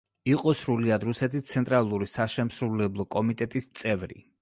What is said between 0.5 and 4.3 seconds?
სრულიად რუსეთის ცენტრალური საშემსრულებლო კომიტეტის წევრი.